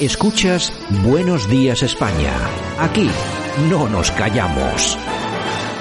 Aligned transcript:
Escuchas 0.00 0.72
Buenos 1.04 1.48
Días 1.48 1.84
España. 1.84 2.32
Aquí 2.80 3.08
no 3.70 3.88
nos 3.88 4.10
callamos. 4.10 4.98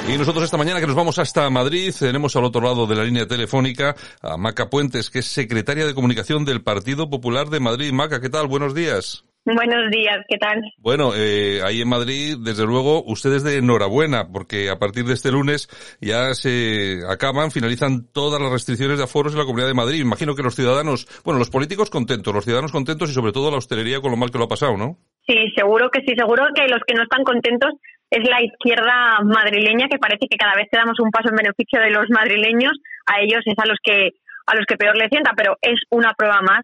Y 0.07 0.17
nosotros 0.19 0.43
esta 0.43 0.57
mañana 0.57 0.79
que 0.79 0.85
nos 0.85 0.95
vamos 0.95 1.17
hasta 1.17 1.49
Madrid, 1.49 1.91
tenemos 1.97 2.35
al 2.35 2.43
otro 2.43 2.61
lado 2.61 2.85
de 2.85 2.95
la 2.95 3.05
línea 3.05 3.27
telefónica 3.27 3.95
a 4.21 4.37
Maca 4.37 4.69
Puentes, 4.69 5.09
que 5.09 5.19
es 5.19 5.25
secretaria 5.25 5.87
de 5.87 5.95
comunicación 5.95 6.45
del 6.45 6.61
Partido 6.61 7.09
Popular 7.09 7.49
de 7.49 7.59
Madrid. 7.59 7.91
Maca, 7.91 8.21
¿qué 8.21 8.29
tal? 8.29 8.47
Buenos 8.47 8.75
días. 8.75 9.23
Buenos 9.45 9.91
días, 9.91 10.23
¿qué 10.29 10.37
tal? 10.37 10.61
Bueno, 10.77 11.11
eh, 11.13 11.59
ahí 11.65 11.81
en 11.81 11.89
Madrid, 11.89 12.37
desde 12.39 12.65
luego, 12.65 13.03
ustedes 13.03 13.43
de 13.43 13.57
enhorabuena, 13.57 14.29
porque 14.31 14.69
a 14.69 14.79
partir 14.79 15.03
de 15.03 15.13
este 15.13 15.31
lunes 15.31 15.67
ya 15.99 16.33
se 16.33 17.01
acaban, 17.09 17.51
finalizan 17.51 18.07
todas 18.13 18.41
las 18.41 18.53
restricciones 18.53 18.99
de 18.99 19.03
aforos 19.03 19.33
en 19.33 19.39
la 19.39 19.45
Comunidad 19.45 19.67
de 19.67 19.73
Madrid. 19.73 19.99
Imagino 19.99 20.33
que 20.33 20.43
los 20.43 20.55
ciudadanos, 20.55 21.07
bueno, 21.25 21.39
los 21.39 21.49
políticos 21.49 21.89
contentos, 21.89 22.33
los 22.33 22.45
ciudadanos 22.45 22.71
contentos 22.71 23.09
y 23.09 23.13
sobre 23.13 23.33
todo 23.33 23.51
la 23.51 23.57
hostelería 23.57 23.99
con 23.99 24.11
lo 24.11 24.17
mal 24.17 24.31
que 24.31 24.37
lo 24.37 24.45
ha 24.45 24.47
pasado, 24.47 24.77
¿no? 24.77 24.95
Sí, 25.27 25.35
seguro 25.57 25.89
que 25.91 25.99
sí, 26.07 26.15
seguro 26.17 26.45
que 26.55 26.67
los 26.69 26.79
que 26.87 26.95
no 26.95 27.03
están 27.03 27.25
contentos 27.25 27.73
es 28.09 28.23
la 28.29 28.41
izquierda 28.41 29.19
madrileña, 29.25 29.89
que 29.89 29.99
parece 29.99 30.27
que 30.29 30.37
cada 30.37 30.55
vez 30.55 30.69
te 30.71 30.77
damos 30.77 30.99
un 31.01 31.11
paso 31.11 31.27
en 31.27 31.35
beneficio 31.35 31.81
de 31.81 31.91
los 31.91 32.09
madrileños, 32.09 32.79
a 33.07 33.19
ellos 33.19 33.41
es 33.45 33.59
a 33.59 33.65
los 33.65 33.77
que 33.83 34.11
a 34.45 34.55
los 34.55 34.65
que 34.65 34.75
peor 34.75 34.95
les 34.97 35.09
sienta, 35.09 35.31
pero 35.35 35.57
es 35.61 35.79
una 35.89 36.13
prueba 36.13 36.41
más 36.41 36.63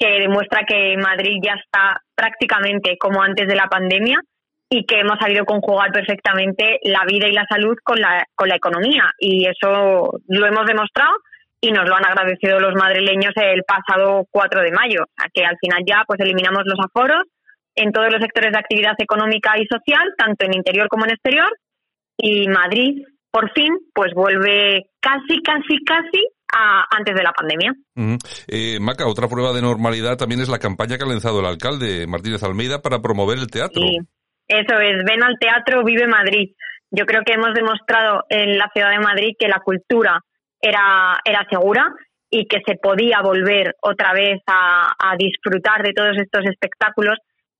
que 0.00 0.18
demuestra 0.18 0.64
que 0.66 0.96
Madrid 0.96 1.40
ya 1.42 1.52
está 1.62 2.00
prácticamente 2.14 2.96
como 2.96 3.22
antes 3.22 3.46
de 3.46 3.54
la 3.54 3.66
pandemia 3.66 4.18
y 4.70 4.86
que 4.86 5.00
hemos 5.00 5.18
sabido 5.20 5.44
conjugar 5.44 5.92
perfectamente 5.92 6.78
la 6.84 7.04
vida 7.04 7.28
y 7.28 7.32
la 7.32 7.44
salud 7.46 7.76
con 7.84 8.00
la, 8.00 8.24
con 8.34 8.48
la 8.48 8.56
economía. 8.56 9.10
Y 9.18 9.46
eso 9.46 10.12
lo 10.26 10.46
hemos 10.46 10.64
demostrado 10.64 11.12
y 11.60 11.70
nos 11.70 11.86
lo 11.86 11.96
han 11.96 12.06
agradecido 12.06 12.58
los 12.60 12.74
madrileños 12.74 13.32
el 13.36 13.62
pasado 13.64 14.26
4 14.30 14.62
de 14.62 14.72
mayo. 14.72 15.02
O 15.02 15.24
que 15.34 15.44
al 15.44 15.58
final 15.60 15.82
ya 15.86 16.04
pues 16.06 16.18
eliminamos 16.20 16.62
los 16.64 16.78
aforos 16.82 17.24
en 17.74 17.92
todos 17.92 18.10
los 18.10 18.22
sectores 18.22 18.52
de 18.52 18.58
actividad 18.58 18.94
económica 18.98 19.58
y 19.58 19.66
social, 19.66 20.14
tanto 20.16 20.46
en 20.46 20.54
interior 20.54 20.88
como 20.88 21.04
en 21.04 21.12
exterior. 21.12 21.50
Y 22.16 22.48
Madrid, 22.48 23.04
por 23.30 23.52
fin, 23.52 23.76
pues 23.92 24.14
vuelve 24.14 24.86
casi, 25.00 25.42
casi, 25.42 25.84
casi 25.84 26.26
antes 26.52 27.14
de 27.14 27.22
la 27.22 27.32
pandemia. 27.32 27.72
eh, 28.48 28.78
Maca, 28.80 29.06
otra 29.06 29.28
prueba 29.28 29.52
de 29.52 29.62
normalidad 29.62 30.16
también 30.16 30.40
es 30.40 30.48
la 30.48 30.58
campaña 30.58 30.96
que 30.96 31.04
ha 31.04 31.08
lanzado 31.08 31.40
el 31.40 31.46
alcalde 31.46 32.06
Martínez 32.06 32.42
Almeida 32.42 32.82
para 32.82 33.00
promover 33.00 33.38
el 33.38 33.50
teatro. 33.50 33.82
Sí, 33.82 33.98
eso 34.48 34.78
es, 34.80 35.04
ven 35.04 35.22
al 35.22 35.38
teatro, 35.38 35.84
vive 35.84 36.06
Madrid. 36.06 36.54
Yo 36.90 37.06
creo 37.06 37.22
que 37.24 37.34
hemos 37.34 37.54
demostrado 37.54 38.24
en 38.28 38.58
la 38.58 38.68
ciudad 38.74 38.90
de 38.90 38.98
Madrid 38.98 39.36
que 39.38 39.48
la 39.48 39.60
cultura 39.60 40.20
era, 40.60 41.18
era 41.24 41.46
segura 41.48 41.94
y 42.30 42.46
que 42.46 42.60
se 42.66 42.76
podía 42.76 43.20
volver 43.22 43.74
otra 43.80 44.12
vez 44.12 44.40
a, 44.46 44.92
a 44.98 45.16
disfrutar 45.16 45.82
de 45.82 45.92
todos 45.92 46.16
estos 46.16 46.44
espectáculos 46.46 47.16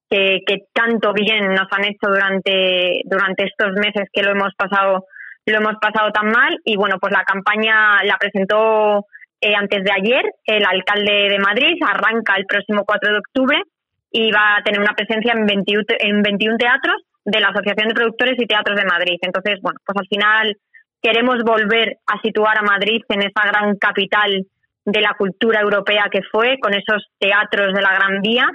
que, 0.09 0.41
que, 0.45 0.65
tanto 0.73 1.13
bien 1.13 1.55
nos 1.55 1.69
han 1.71 1.85
hecho 1.85 2.09
durante, 2.09 3.03
durante 3.05 3.45
estos 3.45 3.73
meses 3.75 4.09
que 4.13 4.23
lo 4.23 4.33
hemos 4.33 4.53
pasado 4.57 5.07
lo 5.47 5.59
hemos 5.59 5.75
pasado 5.81 6.11
tan 6.13 6.31
mal 6.31 6.59
y 6.65 6.77
bueno, 6.77 6.97
pues 7.01 7.13
la 7.13 7.25
campaña 7.25 8.03
la 8.05 8.17
presentó 8.19 9.07
eh, 9.41 9.55
antes 9.55 9.83
de 9.85 9.93
ayer 9.93 10.25
el 10.45 10.65
alcalde 10.65 11.29
de 11.31 11.39
Madrid, 11.39 11.77
arranca 11.87 12.35
el 12.37 12.47
próximo 12.47 12.85
4 12.85 13.13
de 13.13 13.19
octubre 13.19 13.63
y 14.13 14.31
va 14.31 14.57
a 14.57 14.63
tener 14.63 14.81
una 14.81 14.95
presencia 14.95 15.33
en 15.33 15.47
21, 15.47 15.85
en 15.99 16.23
21 16.23 16.59
teatros 16.59 17.03
de 17.25 17.41
la 17.41 17.49
Asociación 17.49 17.89
de 17.89 17.95
Productores 17.95 18.35
y 18.39 18.47
Teatros 18.47 18.77
de 18.77 18.85
Madrid. 18.85 19.19
Entonces, 19.23 19.59
bueno, 19.63 19.79
pues 19.85 19.97
al 19.99 20.07
final 20.09 20.57
queremos 21.01 21.43
volver 21.43 21.99
a 22.07 22.21
situar 22.21 22.59
a 22.59 22.63
Madrid 22.63 23.03
en 23.09 23.23
esa 23.23 23.47
gran 23.47 23.77
capital 23.77 24.47
de 24.85 25.01
la 25.01 25.15
cultura 25.17 25.61
europea 25.61 26.09
que 26.11 26.23
fue, 26.31 26.59
con 26.59 26.75
esos 26.75 27.07
teatros 27.19 27.73
de 27.75 27.83
la 27.83 27.95
Gran 27.95 28.21
Vía, 28.21 28.49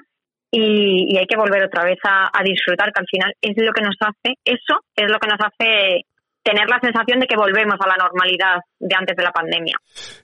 y, 0.51 1.17
hay 1.17 1.25
que 1.25 1.37
volver 1.37 1.63
otra 1.63 1.83
vez 1.83 1.97
a, 2.03 2.43
disfrutar, 2.43 2.91
que 2.91 3.01
al 3.01 3.07
final 3.09 3.33
es 3.41 3.53
lo 3.57 3.73
que 3.73 3.81
nos 3.81 3.95
hace, 3.99 4.35
eso 4.43 4.79
es 4.95 5.11
lo 5.11 5.19
que 5.19 5.27
nos 5.27 5.39
hace 5.39 6.01
tener 6.45 6.69
la 6.69 6.79
sensación 6.79 7.19
de 7.19 7.25
que 7.25 7.35
volvemos 7.35 7.75
a 7.79 7.87
la 7.87 7.97
normalidad 7.97 8.61
de 8.79 8.95
antes 8.95 9.17
de 9.17 9.23
la 9.23 9.31
pandemia. 9.31 9.75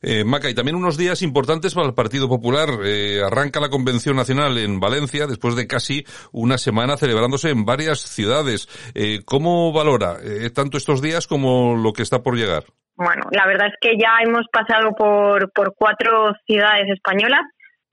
Eh, 0.03 0.23
Maca, 0.23 0.49
y 0.49 0.53
también 0.53 0.77
unos 0.77 0.95
días 0.95 1.23
importantes 1.23 1.73
para 1.73 1.87
el 1.87 1.95
Partido 1.95 2.29
Popular. 2.29 2.69
Eh, 2.85 3.21
arranca 3.25 3.59
la 3.59 3.69
Convención 3.69 4.15
Nacional 4.15 4.55
en 4.59 4.79
Valencia 4.79 5.25
después 5.25 5.55
de 5.55 5.65
casi 5.65 6.05
una 6.31 6.59
semana 6.59 6.95
celebrándose 6.95 7.49
en 7.49 7.65
varias 7.65 7.99
ciudades. 7.99 8.69
Eh, 8.93 9.21
¿Cómo 9.25 9.73
valora 9.73 10.17
tanto 10.53 10.77
estos 10.77 11.01
días 11.01 11.25
como 11.25 11.75
lo 11.75 11.91
que 11.91 12.03
está 12.03 12.21
por 12.21 12.35
llegar? 12.35 12.65
Bueno, 12.95 13.23
la 13.31 13.47
verdad 13.47 13.67
es 13.67 13.75
que 13.81 13.97
ya 13.97 14.19
hemos 14.23 14.45
pasado 14.51 14.91
por, 14.95 15.51
por 15.53 15.73
cuatro 15.75 16.33
ciudades 16.45 16.85
españolas. 16.93 17.41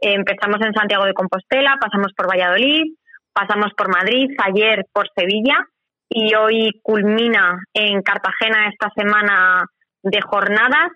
empezamos 0.01 0.61
en 0.61 0.75
Santiago 0.75 1.07
de 1.07 1.15
Compostela, 1.15 1.79
pasamos 1.81 2.13
por 2.15 2.29
Valladolid, 2.29 2.93
pasamos 3.33 3.73
por 3.75 3.89
Madrid, 3.89 4.29
ayer 4.45 4.85
por 4.93 5.09
Sevilla 5.17 5.65
y 6.09 6.35
hoy 6.35 6.81
culmina 6.83 7.59
en 7.75 8.03
Cartagena 8.03 8.69
esta 8.69 8.91
semana 8.97 9.65
de 10.03 10.21
jornadas 10.23 10.91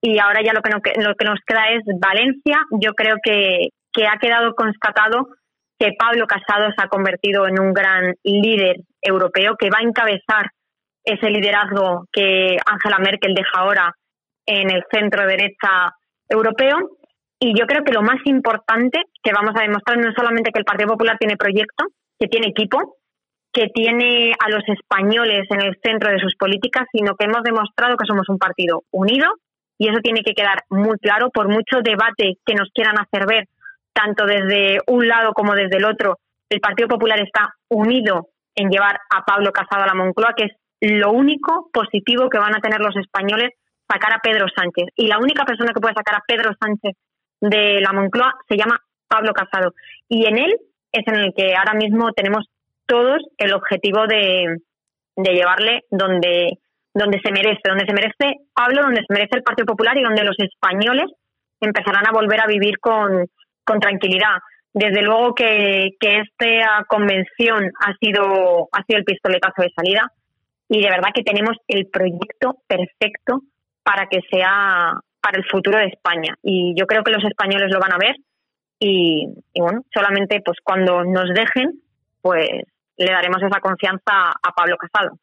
y 0.00 0.18
ahora 0.18 0.40
ya 0.44 0.52
lo 0.52 0.62
que, 0.62 0.70
no, 0.70 0.78
lo 1.08 1.14
que 1.14 1.24
nos 1.24 1.38
queda 1.46 1.68
es 1.70 1.82
Valencia. 2.00 2.64
Yo 2.80 2.92
creo 2.92 3.16
que, 3.22 3.68
que 3.92 4.06
ha 4.06 4.18
quedado 4.20 4.54
constatado 4.54 5.28
que 5.78 5.92
Pablo 5.98 6.26
Casado 6.26 6.70
se 6.76 6.84
ha 6.84 6.88
convertido 6.88 7.46
en 7.46 7.60
un 7.60 7.72
gran 7.72 8.14
líder 8.22 8.76
europeo 9.00 9.56
que 9.58 9.70
va 9.70 9.78
a 9.80 9.86
encabezar 9.86 10.50
ese 11.04 11.30
liderazgo 11.30 12.06
que 12.12 12.56
Angela 12.64 12.98
Merkel 12.98 13.34
deja 13.34 13.58
ahora 13.58 13.92
en 14.46 14.70
el 14.70 14.84
centro 14.92 15.26
derecha 15.26 15.90
europeo. 16.28 16.78
Y 17.40 17.58
yo 17.58 17.66
creo 17.66 17.82
que 17.82 17.92
lo 17.92 18.02
más 18.02 18.18
importante 18.24 19.02
que 19.22 19.32
vamos 19.32 19.54
a 19.56 19.62
demostrar 19.62 19.98
no 19.98 20.08
es 20.08 20.14
solamente 20.14 20.52
que 20.52 20.60
el 20.60 20.64
Partido 20.64 20.90
Popular 20.90 21.16
tiene 21.18 21.36
proyecto, 21.36 21.86
que 22.18 22.28
tiene 22.28 22.48
equipo, 22.48 22.98
que 23.52 23.68
tiene 23.68 24.32
a 24.38 24.48
los 24.48 24.62
españoles 24.66 25.46
en 25.50 25.60
el 25.60 25.78
centro 25.82 26.10
de 26.10 26.18
sus 26.18 26.34
políticas, 26.36 26.86
sino 26.92 27.14
que 27.14 27.26
hemos 27.26 27.42
demostrado 27.42 27.96
que 27.96 28.06
somos 28.06 28.28
un 28.28 28.38
partido 28.38 28.84
unido 28.90 29.34
y 29.78 29.88
eso 29.88 29.98
tiene 30.02 30.22
que 30.22 30.34
quedar 30.34 30.64
muy 30.70 30.96
claro 30.98 31.30
por 31.30 31.48
mucho 31.48 31.82
debate 31.82 32.38
que 32.46 32.54
nos 32.54 32.70
quieran 32.72 32.96
hacer 32.98 33.26
ver, 33.26 33.48
tanto 33.92 34.26
desde 34.26 34.78
un 34.86 35.06
lado 35.06 35.32
como 35.32 35.54
desde 35.54 35.76
el 35.76 35.84
otro. 35.84 36.18
El 36.48 36.60
Partido 36.60 36.88
Popular 36.88 37.20
está 37.20 37.54
unido 37.68 38.28
en 38.54 38.70
llevar 38.70 38.98
a 39.10 39.24
Pablo 39.24 39.52
Casado 39.52 39.82
a 39.82 39.86
la 39.86 39.94
Moncloa, 39.94 40.34
que 40.36 40.44
es 40.44 40.52
lo 40.80 41.10
único 41.10 41.68
positivo 41.72 42.28
que 42.28 42.38
van 42.38 42.54
a 42.54 42.60
tener 42.60 42.80
los 42.80 42.96
españoles 42.96 43.50
sacar 43.92 44.12
a 44.14 44.20
Pedro 44.20 44.46
Sánchez. 44.54 44.88
Y 44.96 45.06
la 45.06 45.18
única 45.18 45.44
persona 45.44 45.72
que 45.72 45.80
puede 45.80 45.94
sacar 45.94 46.16
a 46.16 46.24
Pedro 46.26 46.52
Sánchez 46.60 46.96
de 47.40 47.80
la 47.80 47.92
Moncloa 47.92 48.34
se 48.48 48.56
llama 48.56 48.78
Pablo 49.08 49.32
Casado. 49.32 49.74
Y 50.08 50.26
en 50.26 50.38
él 50.38 50.56
es 50.92 51.06
en 51.06 51.16
el 51.16 51.34
que 51.34 51.54
ahora 51.54 51.74
mismo 51.74 52.12
tenemos 52.12 52.46
todos 52.92 53.22
el 53.38 53.54
objetivo 53.54 54.06
de, 54.06 54.58
de 55.16 55.32
llevarle 55.32 55.80
donde, 55.90 56.58
donde 56.92 57.20
se 57.24 57.32
merece, 57.32 57.62
donde 57.64 57.86
se 57.86 57.94
merece 57.94 58.44
Pablo, 58.54 58.82
donde 58.82 59.00
se 59.00 59.14
merece 59.14 59.36
el 59.38 59.42
Partido 59.42 59.64
Popular 59.64 59.96
y 59.96 60.02
donde 60.02 60.24
los 60.24 60.36
españoles 60.38 61.10
empezarán 61.58 62.06
a 62.06 62.12
volver 62.12 62.40
a 62.42 62.46
vivir 62.46 62.78
con, 62.78 63.26
con 63.64 63.80
tranquilidad. 63.80 64.36
Desde 64.74 65.00
luego 65.00 65.34
que, 65.34 65.90
que 65.98 66.20
esta 66.20 66.84
convención 66.86 67.70
ha 67.80 67.94
sido, 67.98 68.68
ha 68.72 68.82
sido 68.84 68.98
el 68.98 69.04
pistoletazo 69.04 69.62
de 69.62 69.72
salida 69.74 70.06
y 70.68 70.82
de 70.82 70.90
verdad 70.90 71.10
que 71.14 71.22
tenemos 71.22 71.56
el 71.68 71.86
proyecto 71.86 72.56
perfecto 72.66 73.40
para 73.82 74.06
que 74.06 74.20
sea 74.30 74.92
para 75.22 75.38
el 75.38 75.46
futuro 75.48 75.78
de 75.78 75.86
España. 75.86 76.34
Y 76.42 76.74
yo 76.78 76.86
creo 76.86 77.02
que 77.02 77.12
los 77.12 77.24
españoles 77.24 77.70
lo 77.72 77.80
van 77.80 77.94
a 77.94 77.98
ver 77.98 78.16
y, 78.78 79.28
y 79.54 79.60
bueno, 79.62 79.80
solamente 79.94 80.42
pues 80.44 80.58
cuando 80.62 81.04
nos 81.04 81.32
dejen, 81.32 81.80
pues 82.20 82.48
le 82.96 83.12
daremos 83.12 83.42
esa 83.42 83.60
confianza 83.60 84.30
a 84.42 84.52
Pablo 84.54 84.76
Casado. 84.76 85.18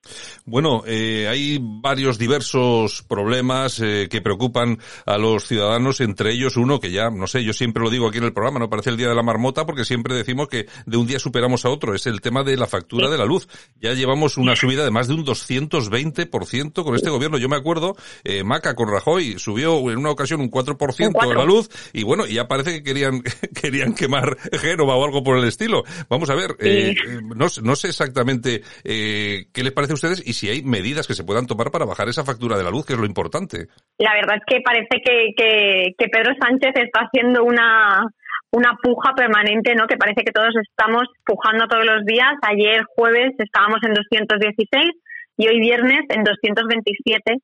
Bueno, 0.46 0.84
eh, 0.86 1.28
hay 1.28 1.60
varios 1.62 2.18
diversos 2.18 3.04
problemas 3.04 3.80
eh, 3.80 4.08
que 4.10 4.22
preocupan 4.22 4.78
a 5.06 5.18
los 5.18 5.46
ciudadanos, 5.46 6.02
entre 6.02 6.32
ellos 6.32 6.58
uno 6.58 6.80
que 6.80 6.92
ya, 6.92 7.10
no 7.10 7.28
sé, 7.28 7.44
yo 7.44 7.54
siempre 7.54 7.84
lo 7.84 7.90
digo 7.90 8.08
aquí 8.08 8.18
en 8.18 8.24
el 8.26 8.34
programa, 8.34 8.60
no 8.60 8.70
parece 8.70 8.90
el 8.90 8.98
día 8.98 9.10
de 9.10 9.16
la 9.16 9.24
marmota 9.24 9.66
porque 9.66 9.86
siempre 9.86 10.16
decimos 10.16 10.48
que 10.48 10.68
de 10.86 10.98
un 10.98 11.08
día 11.08 11.20
superamos 11.20 11.66
a 11.66 11.70
otro, 11.70 11.94
es 11.94 12.08
el 12.08 12.22
tema 12.22 12.44
de 12.44 12.58
la 12.58 12.68
factura 12.68 13.06
sí. 13.06 13.12
de 13.12 13.18
la 13.18 13.26
luz. 13.26 13.48
Ya 13.76 13.94
llevamos 13.94 14.38
una 14.38 14.56
subida 14.56 14.84
de 14.84 14.92
más 14.92 15.08
de 15.08 15.14
un 15.14 15.26
220% 15.26 16.84
con 16.84 16.96
este 16.96 17.10
gobierno. 17.10 17.38
Yo 17.38 17.50
me 17.50 17.56
acuerdo, 17.56 17.96
eh, 18.24 18.44
Maca 18.44 18.76
con 18.76 18.90
Rajoy 18.90 19.38
subió 19.38 19.92
en 19.92 19.98
una 19.98 20.12
ocasión 20.12 20.42
un 20.42 20.50
4%, 20.50 21.28
de 21.28 21.36
la 21.36 21.46
luz 21.46 21.70
y 21.94 22.04
bueno, 22.04 22.26
ya 22.26 22.48
parece 22.48 22.72
que 22.72 22.84
querían, 22.84 23.22
querían 23.62 23.94
quemar 23.94 24.38
Génova 24.60 24.96
o 24.96 25.06
algo 25.06 25.24
por 25.24 25.38
el 25.38 25.46
estilo. 25.46 25.84
Vamos 26.10 26.30
a 26.30 26.36
ver, 26.36 26.56
sí. 26.60 26.96
no, 27.36 27.48
no 27.64 27.76
sé 27.76 27.88
exactamente 27.88 28.62
eh, 28.84 29.46
qué 29.54 29.64
les 29.64 29.74
parece 29.74 29.94
a 29.94 29.96
ustedes 29.96 30.26
y 30.26 30.34
si 30.34 30.50
hay 30.50 30.64
medidas 30.64 31.08
que 31.08 31.14
se 31.14 31.24
puedan 31.24 31.48
tomar 31.48 31.72
para 31.72 31.86
bajar 31.86 32.10
esa 32.10 32.26
factura 32.26 32.58
de 32.58 32.64
la 32.64 32.72
luz, 32.72 32.86
que 32.86 32.94
es 32.94 33.00
lo 33.00 33.06
importante. 33.06 33.68
La 33.98 34.14
verdad 34.14 34.38
es 34.38 34.44
que 34.48 34.62
parece 34.62 35.02
que, 35.04 35.34
que, 35.36 35.96
que 35.98 36.08
Pedro 36.08 36.34
Sánchez 36.40 36.74
está 36.76 37.02
haciendo 37.02 37.44
una, 37.44 38.06
una 38.52 38.78
puja 38.82 39.14
permanente, 39.16 39.76
¿no? 39.76 39.88
Que 39.88 39.98
parece 39.98 40.24
que 40.24 40.32
todos 40.32 40.54
estamos 40.62 41.04
pujando 41.26 41.68
todos 41.68 41.86
los 41.86 42.06
días. 42.06 42.34
Ayer 42.42 42.84
jueves 42.96 43.34
estábamos 43.38 43.80
en 43.84 43.94
216 43.94 44.92
y 45.38 45.48
hoy 45.48 45.60
viernes 45.60 46.02
en 46.10 46.24
227, 46.24 47.36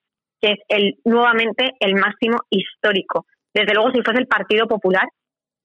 que 0.42 0.52
es 0.52 0.60
el 0.70 0.96
nuevamente 1.06 1.72
el 1.80 1.96
máximo 1.96 2.38
histórico. 2.50 3.26
Desde 3.54 3.74
luego, 3.74 3.92
si 3.92 4.02
fuese 4.02 4.20
el 4.20 4.28
Partido 4.28 4.68
Popular 4.68 5.06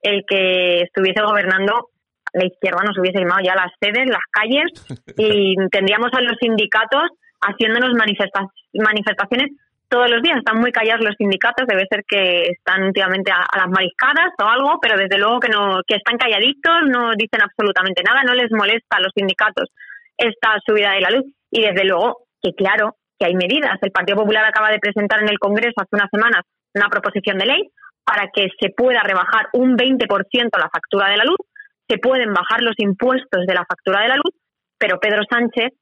el 0.03 0.25
que 0.27 0.83
estuviese 0.83 1.23
gobernando, 1.23 1.89
la 2.33 2.47
izquierda 2.47 2.83
nos 2.85 2.99
hubiese 2.99 3.21
llamado 3.21 3.41
ya 3.45 3.55
las 3.55 3.73
sedes, 3.81 4.07
las 4.07 4.25
calles 4.31 4.71
y 5.17 5.55
tendríamos 5.71 6.11
a 6.13 6.21
los 6.21 6.37
sindicatos 6.41 7.11
haciéndonos 7.41 7.95
manifestaciones 7.95 9.51
todos 9.89 10.09
los 10.11 10.23
días. 10.23 10.39
Están 10.39 10.61
muy 10.61 10.73
callados 10.73 11.05
los 11.05 11.17
sindicatos, 11.17 11.67
debe 11.67 11.87
ser 11.91 12.05
que 12.07 12.53
están 12.53 12.85
últimamente 12.85 13.33
a, 13.33 13.45
las 13.57 13.69
mariscadas 13.69 14.33
o 14.39 14.45
algo, 14.45 14.79
pero 14.81 14.97
desde 14.97 15.19
luego 15.19 15.41
que 15.41 15.49
no 15.49 15.81
que 15.87 15.97
están 15.97 16.17
calladitos, 16.17 16.89
no 16.89 17.13
dicen 17.17 17.43
absolutamente 17.43 18.03
nada, 18.03 18.23
no 18.23 18.35
les 18.35 18.51
molesta 18.53 18.97
a 18.97 19.01
los 19.01 19.13
sindicatos 19.15 19.69
esta 20.17 20.59
subida 20.67 20.93
de 20.93 21.01
la 21.01 21.11
luz 21.11 21.25
y 21.51 21.63
desde 21.63 21.85
luego 21.85 22.27
que 22.43 22.55
claro 22.55 22.97
que 23.19 23.27
hay 23.27 23.35
medidas. 23.35 23.79
El 23.83 23.91
Partido 23.91 24.19
Popular 24.19 24.45
acaba 24.45 24.71
de 24.71 24.79
presentar 24.79 25.21
en 25.23 25.29
el 25.29 25.39
Congreso 25.39 25.77
hace 25.77 25.97
unas 25.97 26.11
semanas 26.11 26.43
una 26.73 26.89
proposición 26.89 27.37
de 27.39 27.47
ley 27.47 27.71
para 28.05 28.29
que 28.33 28.49
se 28.61 28.71
pueda 28.71 29.03
rebajar 29.03 29.49
un 29.53 29.77
20% 29.77 30.07
la 30.59 30.71
factura 30.71 31.11
de 31.11 31.17
la 31.17 31.25
luz, 31.25 31.39
se 31.91 31.99
pueden 31.99 32.33
bajar 32.33 32.63
los 32.63 32.75
impuestos 32.79 33.47
de 33.47 33.55
la 33.55 33.67
factura 33.69 34.03
de 34.03 34.09
la 34.09 34.17
luz, 34.17 34.35
pero 34.79 35.01
Pedro 35.01 35.23
Sánchez 35.29 35.73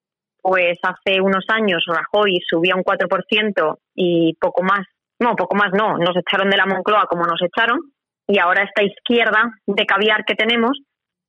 pues 0.41 0.79
hace 0.83 1.21
unos 1.21 1.45
años 1.49 1.85
Rajoy 1.87 2.41
subía 2.49 2.75
un 2.75 2.83
4% 2.83 3.77
y 3.95 4.35
poco 4.41 4.63
más, 4.63 4.81
no, 5.19 5.37
poco 5.37 5.57
más 5.57 5.73
no, 5.73 5.99
nos 5.99 6.17
echaron 6.17 6.49
de 6.49 6.57
la 6.57 6.65
Moncloa 6.65 7.07
como 7.07 7.25
nos 7.25 7.43
echaron 7.43 7.79
y 8.27 8.39
ahora 8.39 8.63
esta 8.63 8.83
izquierda 8.83 9.51
de 9.67 9.85
caviar 9.85 10.25
que 10.25 10.35
tenemos, 10.35 10.79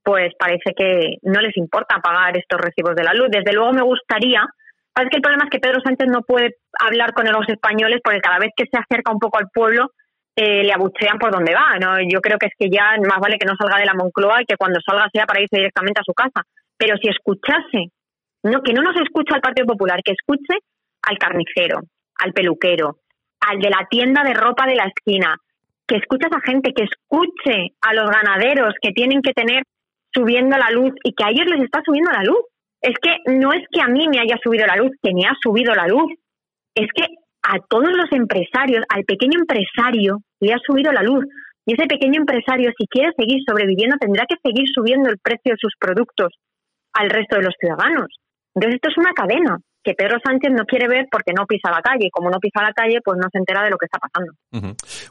pues 0.04 0.34
parece 0.38 0.74
que 0.76 1.18
no 1.24 1.42
les 1.42 1.56
importa 1.58 2.00
pagar 2.02 2.38
estos 2.38 2.60
recibos 2.60 2.96
de 2.96 3.04
la 3.04 3.14
luz. 3.14 3.28
Desde 3.30 3.54
luego 3.54 3.72
me 3.74 3.84
gustaría, 3.84 4.46
es 4.96 5.10
que 5.10 5.18
el 5.18 5.22
problema 5.22 5.46
es 5.46 5.50
que 5.50 5.60
Pedro 5.60 5.82
Sánchez 5.84 6.08
no 6.08 6.22
puede 6.22 6.56
hablar 6.80 7.14
con 7.14 7.26
los 7.26 7.48
españoles 7.48 8.00
porque 8.04 8.22
cada 8.22 8.40
vez 8.40 8.52
que 8.56 8.66
se 8.72 8.78
acerca 8.78 9.12
un 9.12 9.20
poco 9.20 9.38
al 9.38 9.50
pueblo 9.54 9.92
eh, 10.42 10.64
le 10.64 10.72
abuchean 10.72 11.20
por 11.20 11.32
donde 11.32 11.54
va. 11.54 11.78
¿no? 11.80 12.00
Yo 12.08 12.22
creo 12.22 12.38
que 12.38 12.48
es 12.48 12.54
que 12.58 12.70
ya 12.70 12.96
más 13.06 13.20
vale 13.20 13.38
que 13.38 13.46
no 13.46 13.58
salga 13.60 13.78
de 13.78 13.86
la 13.86 13.94
Moncloa 13.94 14.42
y 14.42 14.46
que 14.46 14.56
cuando 14.56 14.80
salga 14.80 15.10
sea 15.12 15.26
para 15.26 15.42
irse 15.42 15.58
directamente 15.58 16.00
a 16.00 16.06
su 16.06 16.14
casa. 16.14 16.48
Pero 16.78 16.96
si 16.98 17.10
escuchase 17.10 17.92
no, 18.44 18.62
que 18.62 18.72
no 18.72 18.82
nos 18.82 18.96
escuche 19.02 19.36
al 19.36 19.42
Partido 19.42 19.68
Popular, 19.68 20.00
que 20.02 20.14
escuche 20.14 20.64
al 21.02 21.18
carnicero, 21.18 21.82
al 22.16 22.32
peluquero, 22.32 23.00
al 23.42 23.60
de 23.60 23.70
la 23.70 23.86
tienda 23.90 24.24
de 24.24 24.34
ropa 24.34 24.66
de 24.66 24.76
la 24.76 24.86
esquina, 24.86 25.36
que 25.86 25.98
escuche 25.98 26.26
a 26.26 26.30
esa 26.30 26.42
gente, 26.50 26.74
que 26.74 26.84
escuche 26.84 27.76
a 27.82 27.94
los 27.94 28.10
ganaderos 28.10 28.76
que 28.82 28.92
tienen 28.92 29.22
que 29.22 29.34
tener 29.34 29.64
subiendo 30.14 30.58
la 30.58 30.72
luz 30.72 30.94
y 31.04 31.14
que 31.14 31.24
a 31.26 31.32
ellos 31.32 31.48
les 31.48 31.64
está 31.64 31.82
subiendo 31.84 32.12
la 32.12 32.24
luz. 32.24 32.40
Es 32.82 32.96
que 33.02 33.18
no 33.36 33.52
es 33.52 33.64
que 33.70 33.82
a 33.82 33.88
mí 33.88 34.08
me 34.08 34.20
haya 34.20 34.38
subido 34.42 34.66
la 34.66 34.78
luz, 34.78 34.92
que 35.04 35.14
me 35.14 35.26
ha 35.26 35.36
subido 35.42 35.76
la 35.76 35.88
luz. 35.88 36.14
Es 36.76 36.88
que 36.96 37.04
a 37.44 37.58
todos 37.68 37.92
los 37.92 38.12
empresarios, 38.12 38.84
al 38.90 39.04
pequeño 39.06 39.40
empresario, 39.40 40.20
le 40.40 40.54
ha 40.54 40.58
subido 40.66 40.92
la 40.92 41.04
luz. 41.04 41.26
Y 41.66 41.74
ese 41.74 41.88
pequeño 41.88 42.20
empresario, 42.20 42.72
si 42.78 42.88
quiere 42.88 43.12
seguir 43.18 43.40
sobreviviendo, 43.48 43.98
tendrá 43.98 44.26
que 44.28 44.36
seguir 44.44 44.66
subiendo 44.74 45.10
el 45.10 45.20
precio 45.20 45.54
de 45.54 45.58
sus 45.60 45.74
productos 45.80 46.34
al 46.94 47.10
resto 47.10 47.38
de 47.38 47.44
los 47.44 47.54
ciudadanos. 47.60 48.08
Entonces 48.56 48.76
esto 48.76 48.90
es 48.90 48.98
una 48.98 49.14
cadena 49.14 49.58
que 49.84 49.94
Pedro 49.94 50.18
Sánchez 50.24 50.52
no 50.52 50.66
quiere 50.66 50.88
ver 50.88 51.08
porque 51.12 51.32
no 51.34 51.46
pisa 51.46 51.72
la 51.72 51.82
calle. 51.82 52.08
Y 52.08 52.10
como 52.12 52.30
no 52.30 52.40
pisa 52.40 52.62
la 52.62 52.74
calle, 52.74 53.00
pues 53.04 53.18
no 53.18 53.28
se 53.32 53.38
entera 53.38 53.64
de 53.64 53.70
lo 53.70 53.78
que 53.78 53.86
está 53.86 54.00
pasando. 54.00 54.34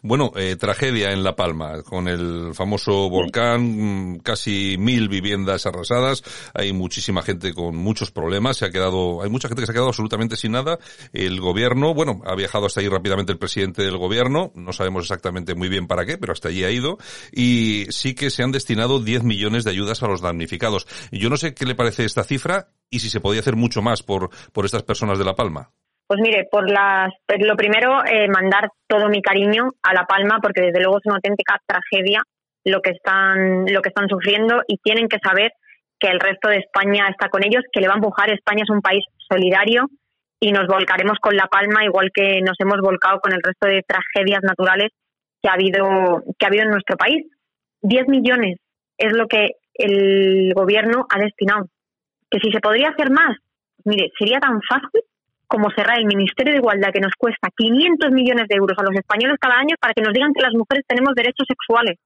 Bueno, 0.03 0.32
eh, 0.37 0.56
tragedia 0.56 1.12
en 1.12 1.23
La 1.23 1.37
Palma, 1.37 1.82
con 1.82 2.09
el 2.09 2.55
famoso 2.55 3.09
volcán, 3.09 4.15
mm, 4.15 4.19
casi 4.19 4.76
mil 4.79 5.09
viviendas 5.09 5.67
arrasadas. 5.67 6.23
Hay 6.55 6.73
muchísima 6.73 7.23
gente 7.23 7.55
con 7.55 7.76
muchos 7.76 8.11
problemas. 8.11 8.59
Se 8.59 8.67
ha 8.67 8.70
quedado, 8.70 9.23
hay 9.23 9.31
mucha 9.31 9.49
gente 9.49 9.62
que 9.62 9.67
se 9.67 9.73
ha 9.73 9.75
quedado 9.75 9.88
absolutamente 9.88 10.37
sin 10.37 10.53
nada. 10.53 10.79
El 11.12 11.41
gobierno, 11.41 11.94
bueno, 11.94 12.20
ha 12.26 12.35
viajado 12.35 12.67
hasta 12.67 12.81
ahí 12.81 12.88
rápidamente 12.88 13.32
el 13.32 13.38
presidente 13.38 13.82
del 13.82 13.97
gobierno. 13.97 14.53
No 14.55 14.73
sabemos 14.73 15.05
exactamente 15.05 15.55
muy 15.55 15.69
bien 15.69 15.87
para 15.87 16.05
qué, 16.05 16.19
pero 16.19 16.32
hasta 16.32 16.49
allí 16.49 16.65
ha 16.65 16.70
ido. 16.70 16.99
Y 17.32 17.87
sí 17.91 18.15
que 18.15 18.31
se 18.31 18.43
han 18.43 18.53
destinado 18.53 19.00
10 19.00 19.25
millones 19.25 19.65
de 19.65 19.70
ayudas 19.70 20.03
a 20.03 20.09
los 20.09 20.20
damnificados. 20.20 20.87
Yo 21.11 21.31
no 21.31 21.37
sé 21.37 21.55
qué 21.55 21.65
le 21.65 21.75
parece 21.75 22.05
esta 22.05 22.25
cifra 22.25 22.69
y 22.90 22.99
si 23.00 23.08
se 23.08 23.20
podía 23.20 23.40
hacer 23.40 23.56
mucho 23.56 23.82
más 23.82 24.02
por, 24.02 24.31
por 24.52 24.64
estas 24.64 24.82
personas 24.82 25.19
de 25.19 25.25
La 25.25 25.35
Palma. 25.35 25.70
Pues 26.06 26.20
mire, 26.23 26.49
por 26.50 26.70
las, 26.70 27.12
pues 27.26 27.40
lo 27.46 27.55
primero, 27.55 28.02
eh, 28.05 28.29
mandar 28.29 28.70
todo 28.87 29.08
mi 29.08 29.20
cariño 29.20 29.69
a 29.82 29.93
La 29.93 30.06
Palma, 30.06 30.38
porque 30.43 30.62
desde 30.62 30.81
luego 30.81 30.99
es 30.99 31.06
una 31.06 31.17
auténtica 31.17 31.61
tragedia 31.67 32.23
lo 32.64 32.81
que 32.81 32.90
están, 32.90 33.67
lo 33.67 33.82
que 33.82 33.88
están 33.90 34.08
sufriendo 34.08 34.62
y 34.67 34.79
tienen 34.79 35.08
que 35.08 35.19
saber 35.23 35.52
que 35.99 36.08
el 36.08 36.20
resto 36.20 36.49
de 36.49 36.58
España 36.58 37.08
está 37.08 37.29
con 37.29 37.44
ellos, 37.44 37.62
que 37.73 37.81
le 37.81 37.88
va 37.88 37.94
a 37.94 37.96
empujar. 37.96 38.31
España 38.31 38.62
es 38.62 38.70
un 38.70 38.81
país 38.81 39.05
solidario 39.29 39.87
y 40.41 40.52
nos 40.52 40.67
volcaremos 40.67 41.19
con 41.20 41.37
La 41.37 41.46
Palma, 41.46 41.84
igual 41.84 42.11
que 42.14 42.41
nos 42.41 42.56
hemos 42.61 42.81
volcado 42.81 43.20
con 43.20 43.32
el 43.32 43.43
resto 43.43 43.67
de 43.67 43.82
tragedias 43.87 44.43
naturales 44.43 44.93
que 45.43 45.49
ha 45.49 45.55
habido, 45.55 46.23
que 46.38 46.46
ha 46.46 46.49
habido 46.49 46.64
en 46.64 46.70
nuestro 46.70 46.96
país. 46.96 47.26
Diez 47.82 48.06
millones 48.08 48.58
es 48.96 49.12
lo 49.12 49.26
que 49.26 49.50
el 49.75 50.52
gobierno 50.55 51.06
ha 51.11 51.19
destinado 51.19 51.67
que 52.31 52.39
si 52.41 52.51
se 52.51 52.61
podría 52.61 52.91
hacer 52.91 53.11
más, 53.11 53.37
mire, 53.85 54.11
sería 54.19 54.39
tan 54.39 54.61
fácil 54.63 55.03
como 55.47 55.71
cerrar 55.71 55.99
el 55.99 56.07
Ministerio 56.07 56.53
de 56.53 56.59
Igualdad 56.59 56.93
que 56.93 57.01
nos 57.01 57.13
cuesta 57.17 57.49
500 57.57 58.11
millones 58.13 58.47
de 58.49 58.57
euros 58.57 58.77
a 58.79 58.83
los 58.83 58.95
españoles 58.95 59.39
cada 59.41 59.59
año 59.59 59.77
para 59.81 59.95
que 59.95 60.03
nos 60.03 60.13
digan 60.13 60.33
que 60.35 60.43
las 60.43 60.53
mujeres 60.53 60.85
tenemos 60.87 61.15
derechos 61.15 61.47
sexuales, 61.49 61.99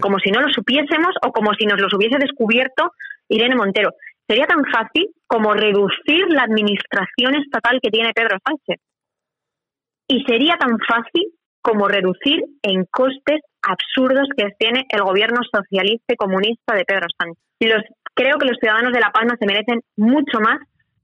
como 0.00 0.18
si 0.20 0.30
no 0.30 0.40
lo 0.40 0.48
supiésemos 0.52 1.14
o 1.26 1.32
como 1.32 1.52
si 1.54 1.66
nos 1.66 1.80
los 1.80 1.92
hubiese 1.92 2.18
descubierto 2.18 2.92
Irene 3.28 3.56
Montero. 3.56 3.90
Sería 4.28 4.46
tan 4.46 4.64
fácil 4.64 5.08
como 5.26 5.52
reducir 5.52 6.24
la 6.28 6.42
administración 6.44 7.34
estatal 7.34 7.80
que 7.82 7.90
tiene 7.90 8.12
Pedro 8.14 8.38
Sánchez. 8.46 8.80
Y 10.08 10.22
sería 10.24 10.56
tan 10.56 10.78
fácil 10.78 11.32
como 11.60 11.88
reducir 11.88 12.44
en 12.62 12.84
costes 12.84 13.40
absurdos 13.62 14.28
que 14.36 14.50
tiene 14.58 14.84
el 14.90 15.02
gobierno 15.02 15.40
socialista 15.50 16.12
y 16.12 16.16
comunista 16.16 16.74
de 16.74 16.84
Pedro 16.84 17.06
Sánchez. 17.18 17.42
Los 17.60 17.82
creo 18.14 18.38
que 18.38 18.46
los 18.46 18.58
ciudadanos 18.58 18.92
de 18.92 19.00
La 19.00 19.12
Palma 19.12 19.36
se 19.38 19.46
merecen 19.46 19.80
mucho 19.96 20.40
más 20.40 20.58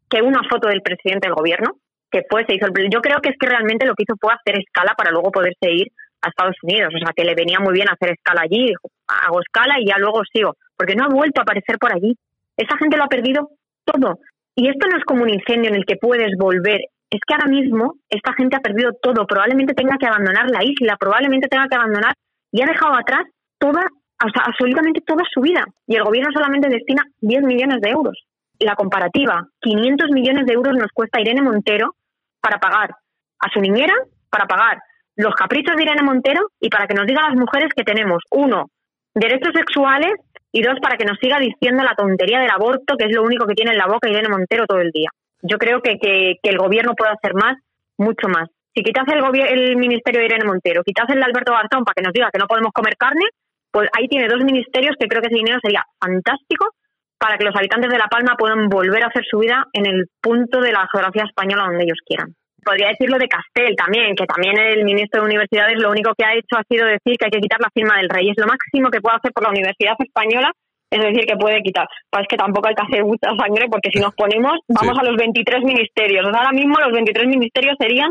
que 0.08 0.22
una 0.22 0.40
foto 0.48 0.68
del 0.68 0.82
presidente 0.82 1.28
del 1.28 1.36
gobierno, 1.36 1.76
que 2.10 2.22
fue, 2.28 2.44
se 2.46 2.54
hizo 2.54 2.66
el, 2.66 2.90
yo 2.90 3.00
creo 3.00 3.20
que 3.20 3.30
es 3.30 3.36
que 3.38 3.48
realmente 3.48 3.86
lo 3.86 3.94
que 3.94 4.02
hizo 4.02 4.16
fue 4.20 4.32
hacer 4.32 4.58
escala 4.60 4.94
para 4.96 5.10
luego 5.10 5.30
poderse 5.30 5.70
ir 5.70 5.88
a 6.22 6.28
Estados 6.28 6.56
Unidos, 6.62 6.92
o 6.94 6.98
sea 6.98 7.12
que 7.14 7.24
le 7.24 7.34
venía 7.34 7.60
muy 7.60 7.72
bien 7.72 7.88
hacer 7.88 8.10
escala 8.10 8.42
allí, 8.42 8.72
hago 9.06 9.40
escala 9.40 9.78
y 9.78 9.86
ya 9.86 9.96
luego 9.98 10.22
sigo, 10.32 10.56
porque 10.76 10.96
no 10.96 11.04
ha 11.04 11.08
vuelto 11.08 11.40
a 11.40 11.44
aparecer 11.44 11.78
por 11.78 11.92
allí. 11.92 12.16
Esa 12.56 12.76
gente 12.76 12.96
lo 12.96 13.04
ha 13.04 13.08
perdido 13.08 13.48
todo. 13.84 14.18
Y 14.54 14.68
esto 14.68 14.88
no 14.88 14.98
es 14.98 15.04
como 15.04 15.22
un 15.22 15.30
incendio 15.30 15.70
en 15.70 15.76
el 15.76 15.86
que 15.86 15.96
puedes 15.96 16.36
volver, 16.36 16.80
es 17.10 17.20
que 17.26 17.34
ahora 17.34 17.46
mismo 17.46 17.94
esta 18.08 18.32
gente 18.34 18.56
ha 18.56 18.60
perdido 18.60 18.92
todo, 19.02 19.26
probablemente 19.26 19.74
tenga 19.74 19.96
que 19.98 20.06
abandonar 20.06 20.50
la 20.50 20.62
isla, 20.62 20.96
probablemente 20.98 21.48
tenga 21.48 21.66
que 21.68 21.76
abandonar 21.76 22.14
y 22.52 22.62
ha 22.62 22.66
dejado 22.66 22.94
atrás 22.94 23.22
toda 23.58 23.82
absolutamente 24.20 25.00
toda 25.00 25.24
su 25.32 25.40
vida. 25.40 25.64
Y 25.86 25.96
el 25.96 26.04
gobierno 26.04 26.30
solamente 26.32 26.68
destina 26.68 27.04
10 27.20 27.42
millones 27.42 27.80
de 27.80 27.90
euros. 27.90 28.26
La 28.58 28.74
comparativa, 28.74 29.46
500 29.60 30.10
millones 30.10 30.46
de 30.46 30.52
euros 30.52 30.74
nos 30.76 30.90
cuesta 30.92 31.20
Irene 31.20 31.42
Montero 31.42 31.94
para 32.40 32.58
pagar 32.58 32.90
a 33.38 33.50
su 33.52 33.60
niñera, 33.60 33.94
para 34.28 34.46
pagar 34.46 34.78
los 35.16 35.34
caprichos 35.34 35.76
de 35.76 35.82
Irene 35.82 36.02
Montero 36.02 36.48
y 36.60 36.68
para 36.68 36.86
que 36.86 36.94
nos 36.94 37.06
diga 37.06 37.22
a 37.24 37.30
las 37.30 37.38
mujeres 37.38 37.70
que 37.74 37.84
tenemos, 37.84 38.22
uno, 38.30 38.66
derechos 39.14 39.52
sexuales 39.54 40.12
y 40.52 40.62
dos, 40.62 40.78
para 40.80 40.96
que 40.96 41.04
nos 41.04 41.18
siga 41.18 41.38
diciendo 41.38 41.82
la 41.82 41.94
tontería 41.94 42.40
del 42.40 42.50
aborto, 42.50 42.96
que 42.96 43.06
es 43.06 43.14
lo 43.14 43.22
único 43.22 43.46
que 43.46 43.54
tiene 43.54 43.72
en 43.72 43.78
la 43.78 43.86
boca 43.86 44.08
Irene 44.08 44.28
Montero 44.28 44.66
todo 44.66 44.80
el 44.80 44.90
día. 44.90 45.10
Yo 45.42 45.58
creo 45.58 45.80
que, 45.80 45.98
que, 45.98 46.38
el 46.42 46.58
gobierno 46.58 46.94
puede 46.94 47.12
hacer 47.12 47.34
más, 47.34 47.56
mucho 47.96 48.28
más. 48.28 48.48
Si 48.74 48.82
quitas 48.82 49.04
el, 49.08 49.22
el 49.48 49.76
ministerio 49.76 50.20
de 50.20 50.26
Irene 50.26 50.44
Montero, 50.44 50.82
quitas 50.84 51.08
el 51.08 51.18
de 51.18 51.24
Alberto 51.24 51.52
Garzón 51.52 51.84
para 51.84 51.94
que 51.94 52.02
nos 52.02 52.12
diga 52.12 52.30
que 52.32 52.38
no 52.38 52.46
podemos 52.46 52.72
comer 52.72 52.96
carne, 52.96 53.24
pues 53.70 53.88
ahí 53.96 54.08
tiene 54.08 54.28
dos 54.28 54.42
ministerios 54.44 54.96
que 54.98 55.06
creo 55.06 55.22
que 55.22 55.28
ese 55.28 55.36
dinero 55.36 55.58
sería 55.62 55.84
fantástico 56.00 56.66
para 57.18 57.36
que 57.36 57.44
los 57.44 57.54
habitantes 57.54 57.90
de 57.90 57.98
La 57.98 58.08
Palma 58.08 58.34
puedan 58.38 58.68
volver 58.68 59.04
a 59.04 59.08
hacer 59.08 59.22
su 59.28 59.38
vida 59.38 59.64
en 59.72 59.86
el 59.86 60.06
punto 60.22 60.60
de 60.60 60.72
la 60.72 60.88
geografía 60.90 61.24
española 61.24 61.68
donde 61.68 61.84
ellos 61.84 62.00
quieran. 62.06 62.34
Podría 62.64 62.88
decirlo 62.88 63.18
de 63.18 63.28
Castel 63.28 63.76
también, 63.76 64.16
que 64.16 64.26
también 64.26 64.58
el 64.58 64.84
ministro 64.84 65.20
de 65.20 65.28
Universidades 65.28 65.80
lo 65.80 65.90
único 65.90 66.12
que 66.16 66.24
ha 66.24 66.34
hecho 66.34 66.56
ha 66.56 66.64
sido 66.68 66.86
decir 66.86 67.16
que 67.16 67.26
hay 67.26 67.30
que 67.30 67.40
quitar 67.40 67.60
la 67.60 67.72
firma 67.72 67.96
del 67.96 68.08
rey. 68.08 68.30
Es 68.30 68.36
lo 68.36 68.46
máximo 68.46 68.90
que 68.90 69.00
puede 69.00 69.16
hacer 69.16 69.32
por 69.32 69.44
la 69.44 69.50
Universidad 69.50 69.96
Española, 69.98 70.52
es 70.90 71.00
decir, 71.00 71.24
que 71.24 71.36
puede 71.36 71.62
quitar. 71.62 71.86
Pues 72.10 72.22
es 72.22 72.28
que 72.28 72.36
tampoco 72.36 72.68
hay 72.68 72.74
que 72.74 72.84
hacer 72.84 73.04
mucha 73.04 73.30
sangre 73.36 73.68
porque 73.70 73.90
si 73.92 74.00
nos 74.00 74.14
ponemos, 74.14 74.58
vamos 74.68 74.98
a 74.98 75.04
los 75.04 75.16
23 75.16 75.60
ministerios. 75.64 76.24
ahora 76.24 76.52
mismo 76.52 76.76
los 76.80 76.92
23 76.92 77.28
ministerios 77.28 77.76
serían 77.78 78.10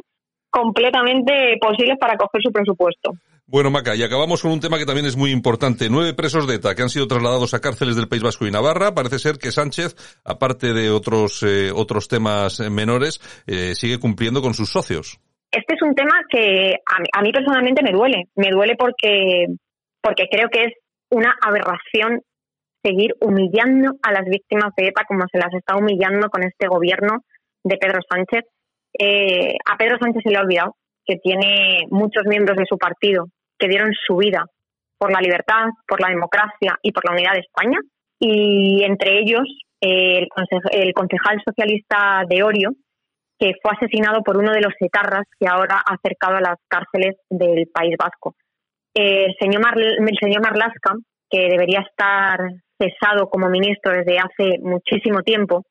completamente 0.49 1.57
posibles 1.61 1.97
para 1.99 2.17
coger 2.17 2.41
su 2.41 2.51
presupuesto. 2.51 3.13
Bueno, 3.51 3.71
Maca, 3.71 3.95
y 3.95 4.03
acabamos 4.03 4.43
con 4.43 4.51
un 4.51 4.59
tema 4.59 4.77
que 4.77 4.85
también 4.85 5.07
es 5.07 5.17
muy 5.17 5.31
importante. 5.31 5.89
Nueve 5.89 6.13
presos 6.13 6.47
de 6.47 6.57
ETA 6.57 6.75
que 6.75 6.83
han 6.83 6.89
sido 6.89 7.07
trasladados 7.07 7.55
a 7.55 7.59
cárceles 7.59 7.95
del 7.95 8.07
País 8.07 8.21
Vasco 8.21 8.45
y 8.45 8.51
Navarra. 8.51 8.93
Parece 8.93 9.17
ser 9.17 9.39
que 9.39 9.49
Sánchez, 9.49 9.95
aparte 10.23 10.71
de 10.71 10.91
otros, 10.91 11.41
eh, 11.41 11.71
otros 11.73 12.07
temas 12.07 12.59
menores, 12.69 13.19
eh, 13.47 13.73
sigue 13.73 13.97
cumpliendo 13.97 14.43
con 14.43 14.53
sus 14.53 14.69
socios. 14.69 15.19
Este 15.49 15.73
es 15.73 15.81
un 15.81 15.95
tema 15.95 16.21
que 16.29 16.75
a 16.85 17.21
mí, 17.23 17.31
personalmente 17.31 17.81
me 17.81 17.91
duele. 17.91 18.25
Me 18.35 18.51
duele 18.51 18.75
porque, 18.77 19.47
porque 19.99 20.27
creo 20.29 20.49
que 20.49 20.65
es 20.65 20.73
una 21.09 21.33
aberración 21.41 22.21
seguir 22.83 23.15
humillando 23.19 23.97
a 24.03 24.11
las 24.11 24.25
víctimas 24.25 24.75
de 24.77 24.89
ETA 24.89 25.05
como 25.07 25.25
se 25.31 25.39
las 25.39 25.51
está 25.55 25.75
humillando 25.75 26.29
con 26.29 26.43
este 26.43 26.67
gobierno 26.67 27.23
de 27.63 27.77
Pedro 27.77 28.01
Sánchez. 28.07 28.45
Eh, 28.93 29.55
a 29.65 29.75
Pedro 29.75 29.97
Sánchez 29.97 30.21
se 30.23 30.29
le 30.29 30.37
ha 30.37 30.41
olvidado 30.41 30.75
que 31.03 31.15
tiene 31.15 31.87
muchos 31.89 32.25
miembros 32.27 32.55
de 32.55 32.67
su 32.69 32.77
partido 32.77 33.25
que 33.59 33.67
dieron 33.67 33.91
su 34.07 34.17
vida 34.17 34.45
por 34.97 35.11
la 35.11 35.21
libertad, 35.21 35.65
por 35.87 36.01
la 36.01 36.09
democracia 36.09 36.77
y 36.81 36.91
por 36.91 37.05
la 37.05 37.11
unidad 37.11 37.33
de 37.33 37.39
España 37.39 37.79
y 38.19 38.83
entre 38.83 39.19
ellos 39.19 39.43
el, 39.79 40.27
el 40.71 40.93
concejal 40.93 41.41
socialista 41.45 42.23
de 42.27 42.43
Orio, 42.43 42.71
que 43.37 43.53
fue 43.61 43.71
asesinado 43.71 44.21
por 44.21 44.37
uno 44.37 44.51
de 44.51 44.61
los 44.61 44.73
etarras 44.79 45.25
que 45.39 45.47
ahora 45.47 45.81
ha 45.85 45.93
acercado 45.93 46.35
a 46.35 46.41
las 46.41 46.57
cárceles 46.67 47.15
del 47.29 47.67
País 47.73 47.95
Vasco. 47.97 48.35
El 48.93 49.33
señor, 49.39 49.61
el 49.81 50.17
señor 50.19 50.41
Marlasca, 50.41 50.95
que 51.29 51.47
debería 51.47 51.79
estar 51.79 52.39
cesado 52.77 53.29
como 53.29 53.49
ministro 53.49 53.93
desde 53.93 54.19
hace 54.19 54.59
muchísimo 54.61 55.21
tiempo, 55.21 55.63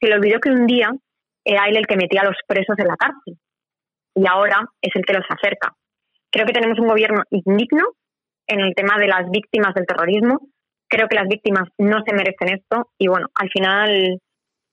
se 0.00 0.08
le 0.08 0.14
olvidó 0.14 0.40
que 0.40 0.50
un 0.50 0.66
día 0.66 0.90
era 1.44 1.66
él 1.66 1.76
el 1.76 1.86
que 1.86 1.96
metía 1.96 2.22
a 2.22 2.26
los 2.26 2.36
presos 2.46 2.78
en 2.78 2.86
la 2.86 2.96
cárcel 2.96 3.36
y 4.14 4.26
ahora 4.26 4.64
es 4.80 4.90
el 4.94 5.04
que 5.04 5.14
los 5.14 5.24
acerca. 5.28 5.74
Creo 6.30 6.46
que 6.46 6.52
tenemos 6.52 6.78
un 6.78 6.88
gobierno 6.88 7.22
indigno 7.30 7.84
en 8.46 8.60
el 8.60 8.74
tema 8.74 8.98
de 8.98 9.08
las 9.08 9.30
víctimas 9.30 9.74
del 9.74 9.86
terrorismo. 9.86 10.40
Creo 10.88 11.08
que 11.08 11.16
las 11.16 11.28
víctimas 11.28 11.68
no 11.78 12.02
se 12.04 12.14
merecen 12.14 12.54
esto 12.56 12.90
y 12.98 13.08
bueno, 13.08 13.28
al 13.34 13.48
final 13.50 14.20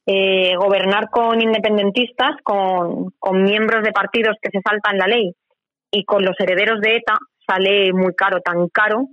eh, 0.06 0.56
gobernar 0.56 1.10
con 1.10 1.42
independentistas, 1.42 2.38
con, 2.44 3.12
con 3.20 3.44
miembros 3.44 3.84
de 3.84 3.92
partidos 3.92 4.36
que 4.42 4.50
se 4.52 4.62
saltan 4.62 4.98
la 4.98 5.08
ley 5.08 5.34
y 5.92 6.04
con 6.06 6.24
los 6.24 6.36
herederos 6.40 6.82
de 6.82 6.96
ETA 6.98 7.18
sale 7.48 7.94
muy 7.94 8.14
caro, 8.14 8.40
tan 8.42 8.68
caro 8.70 9.08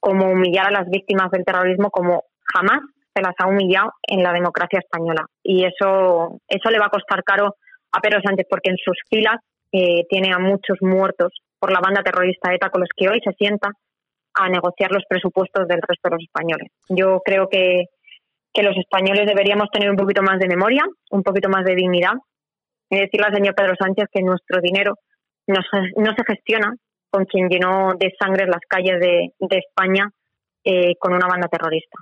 como 0.00 0.30
humillar 0.30 0.66
a 0.66 0.72
las 0.72 0.88
víctimas 0.88 1.30
del 1.30 1.44
terrorismo 1.44 1.90
como 1.90 2.24
jamás 2.52 2.80
se 3.14 3.22
las 3.22 3.34
ha 3.38 3.46
humillado 3.46 3.92
en 4.02 4.22
la 4.22 4.32
democracia 4.32 4.80
española. 4.80 5.26
Y 5.42 5.64
eso, 5.64 6.40
eso 6.48 6.70
le 6.70 6.78
va 6.78 6.86
a 6.86 6.90
costar 6.90 7.22
caro 7.24 7.56
a 7.92 8.00
Pedro 8.00 8.20
Sánchez 8.24 8.46
porque 8.48 8.70
en 8.70 8.76
sus 8.78 8.96
filas 9.08 9.36
eh, 9.70 10.04
tiene 10.08 10.32
a 10.32 10.38
muchos 10.38 10.78
muertos 10.80 11.32
por 11.62 11.70
la 11.70 11.78
banda 11.78 12.02
terrorista 12.02 12.52
ETA 12.52 12.70
con 12.70 12.80
los 12.80 12.90
que 12.96 13.08
hoy 13.08 13.20
se 13.22 13.30
sienta 13.34 13.70
a 14.34 14.48
negociar 14.48 14.90
los 14.90 15.04
presupuestos 15.08 15.68
del 15.68 15.80
resto 15.80 16.08
de 16.08 16.16
los 16.16 16.24
españoles. 16.24 16.72
Yo 16.88 17.22
creo 17.24 17.48
que, 17.48 17.84
que 18.52 18.64
los 18.64 18.76
españoles 18.76 19.28
deberíamos 19.28 19.68
tener 19.70 19.88
un 19.88 19.96
poquito 19.96 20.22
más 20.22 20.40
de 20.40 20.48
memoria, 20.48 20.82
un 21.12 21.22
poquito 21.22 21.48
más 21.48 21.64
de 21.64 21.76
dignidad 21.76 22.14
y 22.90 22.98
decirle 22.98 23.28
al 23.28 23.34
señor 23.36 23.54
Pedro 23.54 23.74
Sánchez 23.78 24.06
que 24.10 24.22
nuestro 24.22 24.60
dinero 24.60 24.96
no 25.46 25.60
se, 25.62 26.00
no 26.02 26.12
se 26.16 26.24
gestiona 26.26 26.74
con 27.10 27.26
quien 27.26 27.48
llenó 27.48 27.92
de 27.96 28.12
sangre 28.18 28.46
las 28.46 28.62
calles 28.68 28.98
de, 28.98 29.32
de 29.38 29.58
España 29.58 30.10
eh, 30.64 30.96
con 30.98 31.14
una 31.14 31.28
banda 31.28 31.46
terrorista. 31.46 31.96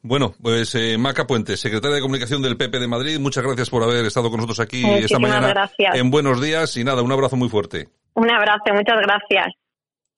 Bueno, 0.00 0.32
pues 0.40 0.76
eh, 0.76 0.96
Maca 0.96 1.26
Puente, 1.26 1.56
secretaria 1.56 1.96
de 1.96 2.02
Comunicación 2.02 2.40
del 2.40 2.56
PP 2.56 2.78
de 2.78 2.86
Madrid, 2.86 3.18
muchas 3.18 3.42
gracias 3.42 3.68
por 3.68 3.82
haber 3.82 4.04
estado 4.04 4.30
con 4.30 4.36
nosotros 4.36 4.60
aquí 4.60 4.84
esta 4.84 5.18
mañana 5.18 5.48
gracias. 5.48 5.96
en 5.96 6.08
Buenos 6.12 6.40
Días 6.40 6.76
y 6.76 6.84
nada, 6.84 7.02
un 7.02 7.10
abrazo 7.10 7.34
muy 7.34 7.48
fuerte. 7.48 7.88
Un 8.16 8.30
abrazo, 8.30 8.72
muchas 8.72 9.00
gracias. 9.02 9.54